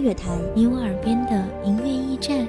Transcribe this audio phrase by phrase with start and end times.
[0.00, 2.48] 乐坛，你我耳边的音乐驿站，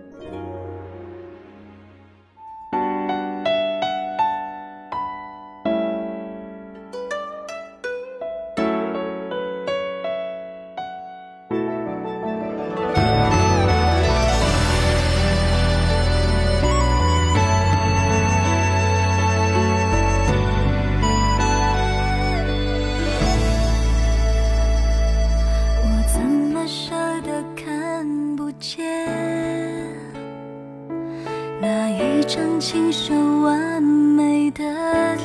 [32.21, 34.63] 一张清秀完美的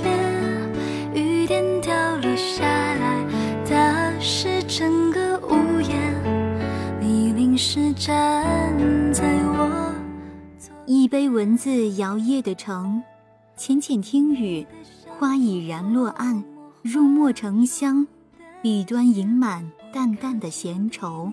[0.02, 0.72] 脸？
[1.12, 3.22] 雨点掉落下来，
[3.68, 5.92] 打湿整个屋檐。
[6.98, 9.94] 你淋湿站在我
[10.86, 13.02] 一杯文字摇曳的城，
[13.58, 14.66] 浅浅听雨，
[15.18, 16.42] 花已然落暗，
[16.80, 18.06] 入墨成香，
[18.62, 21.30] 笔端盈满淡淡的闲愁。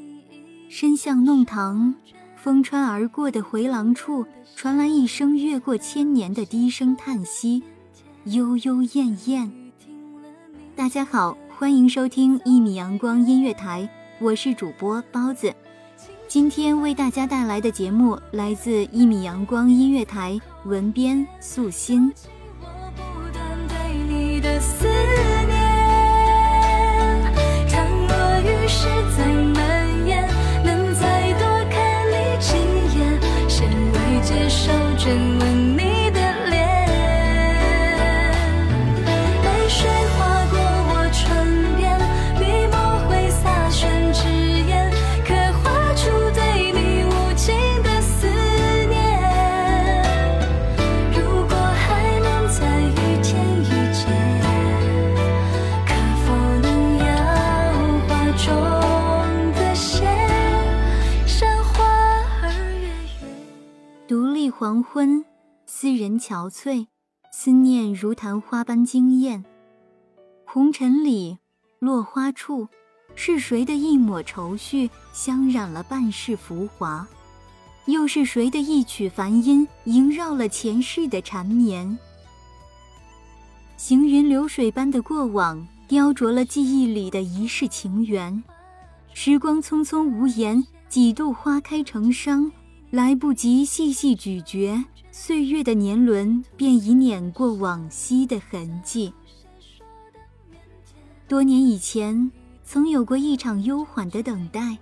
[0.68, 1.96] 深巷弄堂，
[2.44, 7.64] 风穿而过的回廊处，传来一声越过千年的低声叹息，
[8.26, 9.50] 悠悠燕燕。
[10.76, 13.90] 大家好，欢迎收听一米阳光音乐台，
[14.20, 15.54] 我是主播包子。
[16.28, 22.12] 今天为大家带来的节目来自一米阳光音乐台，文编素心。
[22.60, 24.86] 我不断对你的思
[35.04, 35.63] 真吻
[64.56, 65.26] 黄昏，
[65.66, 66.86] 思人憔悴，
[67.32, 69.44] 思念如昙花般惊艳。
[70.46, 71.40] 红尘里，
[71.80, 72.68] 落花处，
[73.16, 77.06] 是谁的一抹愁绪，香染了半世浮华？
[77.88, 81.98] 又是谁的一曲梵音，萦绕了前世的缠绵？
[83.76, 88.44] 行云流水般的过往，雕琢了记忆里的一世情缘。
[89.16, 92.52] 时光匆匆无言，几度花开成伤，
[92.94, 99.12] 来不及细细咀嚼，岁月的年轮便已碾过往昔的痕迹。
[101.28, 102.32] 多年以前，
[102.64, 104.78] 曾有过一场悠缓的等待；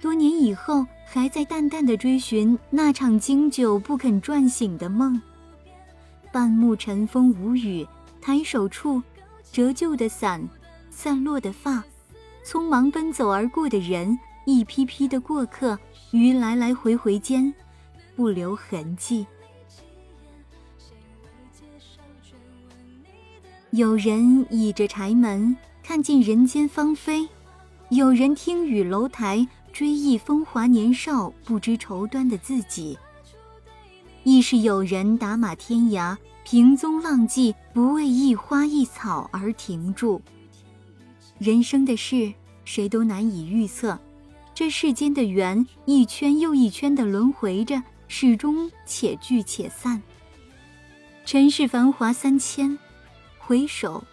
[0.00, 5.22] 多年以后，还在淡淡的追寻那场经久不肯转醒的梦。
[6.32, 7.86] 半目晨风无语，
[8.20, 9.00] 抬手处，
[9.52, 10.42] 折旧的伞，
[10.90, 11.84] 散落的发，
[12.44, 14.18] 匆忙奔走而过的人，
[14.50, 15.78] 一批批的过客，
[16.10, 17.54] 于来来回回间，
[18.16, 19.24] 不留痕迹。
[23.70, 27.28] 有人倚着柴门，看尽人间芳菲；
[27.90, 32.98] 有人听雨楼台，追忆风华年少不知愁端的自己。
[34.24, 40.20] 亦是有人打马天涯，平踪浪迹，不为一花一草而停住。
[41.38, 43.96] 人生的事，谁都难以预测。
[44.60, 50.02] 这世间的缘，一圈又一圈的轮回着，始终且聚且散。
[51.24, 52.78] 尘世繁华三千，
[53.38, 54.04] 回首，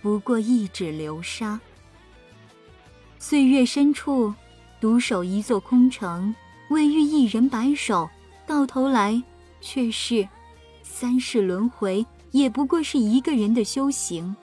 [0.00, 1.60] 不过一指流沙。
[3.18, 4.32] 岁月深处，
[4.80, 6.34] 独守一座空城，
[6.70, 8.08] 为遇一人白首，
[8.46, 9.22] 到头来
[9.60, 10.26] 却是
[10.82, 14.34] 三世轮回，也不过是一个人的修行。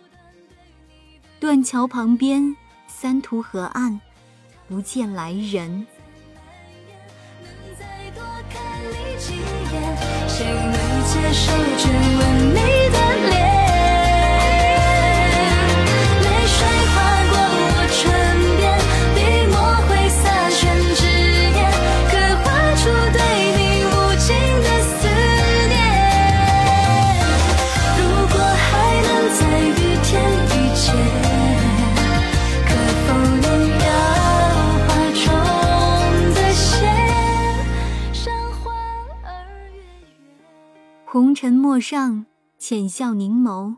[1.40, 2.56] 断桥旁边，
[2.86, 4.00] 三途河岸，
[4.68, 5.88] 不见来人。
[10.28, 10.74] 谁能
[11.06, 12.77] 接受这吻你
[41.48, 42.26] 尘陌上，
[42.58, 43.78] 浅笑凝眸，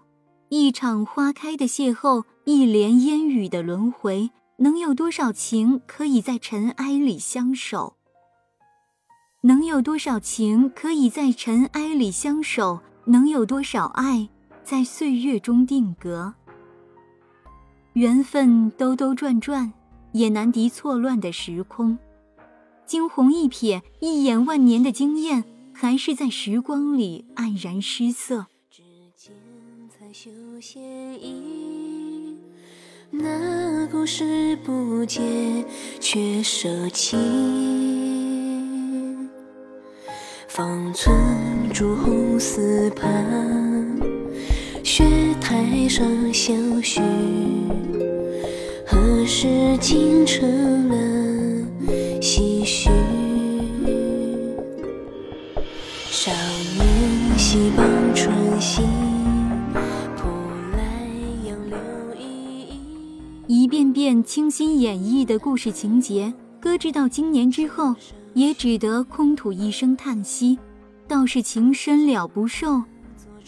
[0.49, 7.93] 一场花开的邂逅，一帘烟雨的轮回，能有多少情可以在尘埃里相守？
[9.41, 12.79] 能有多少情可以在尘埃里相守？
[13.05, 14.27] 能有多少爱
[14.63, 16.33] 在岁月中定格？
[17.93, 19.71] 缘分兜兜转转，
[20.13, 21.99] 也难敌错乱的时空。
[22.87, 25.43] 惊鸿一瞥，一眼万年的惊艳。
[25.81, 28.47] 还是在时光里黯然失色。
[33.09, 35.21] 那故事不解，
[36.01, 37.15] 却舍弃。
[40.49, 41.15] 方寸
[41.73, 43.97] 朱红丝畔，
[44.83, 45.05] 雪
[45.39, 46.99] 台上相许。
[48.85, 49.47] 何时
[49.79, 50.97] 竟成了
[52.19, 52.89] 唏嘘？
[63.47, 67.95] 一遍遍倾心演绎的故事情节，搁置到今年之后，
[68.35, 70.59] 也只得空吐一声叹息。
[71.07, 72.83] 倒是情深了不寿，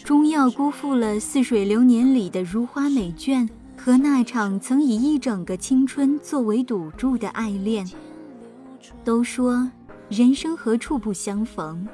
[0.02, 7.88] 终要辜负了似水流年里的如花美眷和那场曾以一整个青春作为赌注的爱恋。
[9.04, 9.70] 都说
[10.08, 11.86] 人生何处不相逢。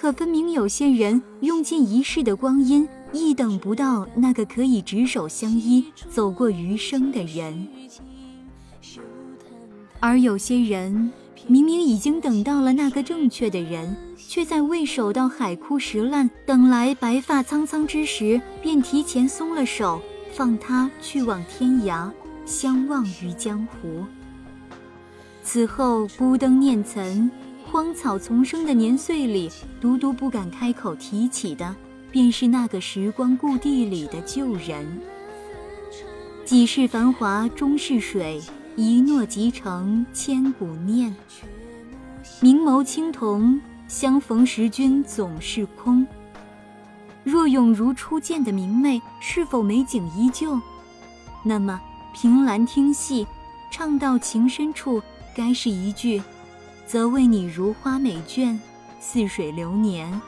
[0.00, 7.66] 可分明有些人用尽一世的光阴，亦等不到那个可以执手相依、走过余生的人；
[10.00, 11.12] 而有些人
[11.46, 20.00] 明明已经等到了那个正确的人，却在未守到海枯石烂、等来白发苍苍之时，便提前松了手，
[20.32, 22.10] 放他去往天涯，
[22.46, 24.06] 相忘于江湖。
[25.42, 27.30] 此后孤灯念岑。
[27.70, 29.48] 荒草丛生的年岁里，
[29.80, 31.72] 独独不敢开口提起的，
[32.10, 35.00] 便是那个时光故地里的旧人。
[36.44, 38.42] 几世繁华终是水，
[38.74, 41.14] 一诺即成千古念。
[42.40, 46.04] 明眸青铜，相逢时君总是空。
[47.22, 50.60] 若永如初见的明媚，是否美景依旧？
[51.44, 51.80] 那么
[52.12, 53.24] 凭栏听戏，
[53.70, 55.00] 唱到情深处，
[55.36, 56.20] 该是一句。
[56.90, 58.58] 则为你如花美眷，
[58.98, 60.20] 似水流年，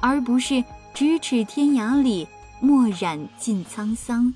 [0.00, 0.64] 而不是
[0.94, 2.26] 咫尺天涯里，
[2.62, 4.32] 墨染尽沧桑，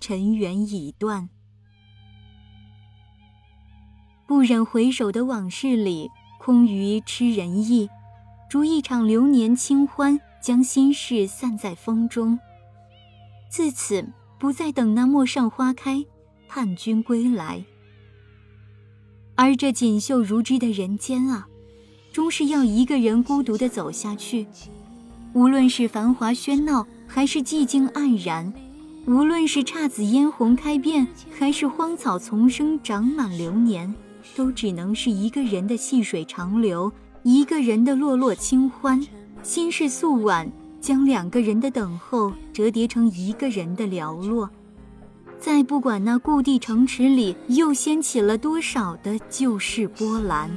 [0.00, 1.28] 尘缘已断。
[4.26, 7.88] 不忍回首的往事里，空余痴人意，
[8.48, 12.36] 逐一场流年清欢，将心事散在风中。
[13.48, 14.04] 自此
[14.40, 16.04] 不再等那陌上花开，
[16.48, 17.64] 盼君归来。
[19.42, 21.48] 而这锦绣如织的人间啊，
[22.12, 24.46] 终是要一个人孤独地走下去。
[25.32, 28.52] 无论是繁华喧闹，还是寂静黯然；
[29.06, 33.94] 无论是姹紫嫣红开遍，还是荒草丛生长满流年，
[34.36, 36.92] 都只能是一个人的细水长流，
[37.22, 39.02] 一个人的落落清欢。
[39.42, 44.50] 心事素晚，将两个人的等候折叠成一个人的寥落。
[45.40, 50.50] 再不管那故地城池里又掀起了多少的旧事波澜。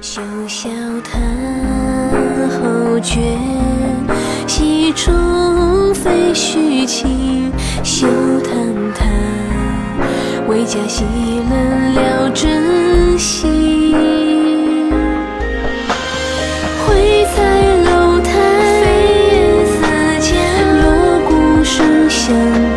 [0.00, 0.68] 休笑
[1.04, 1.22] 叹
[2.50, 3.38] 后觉，
[4.48, 7.52] 戏中非虚情。
[7.84, 8.08] 休
[8.40, 8.52] 叹
[8.92, 9.08] 叹，
[10.48, 11.04] 为家戏
[11.48, 13.51] 冷了真心。
[22.22, 22.71] 想。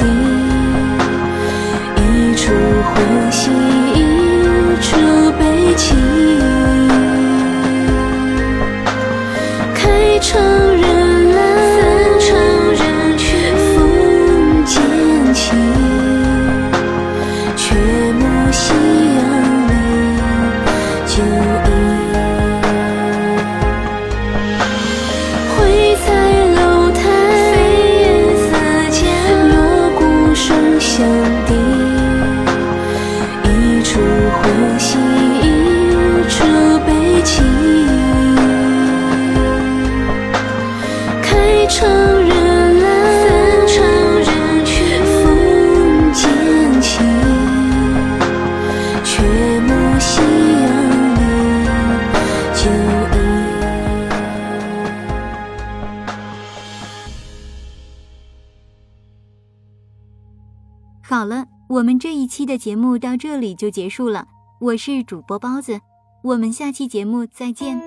[61.76, 64.26] 我们这一期的节目到这里就结束了。
[64.60, 65.82] 我是主播包子，
[66.22, 67.78] 我们下期节目再见。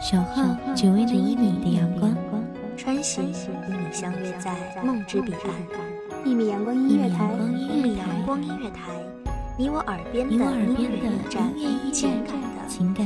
[0.00, 0.44] 守候
[0.76, 2.14] 只为那一米的阳光，
[2.76, 5.50] 穿行与你相约在梦之彼岸。
[6.24, 8.92] 一米阳光音乐台，一米阳光音乐台，
[9.58, 11.52] 你我耳边的音乐驿站，
[12.68, 13.05] 情感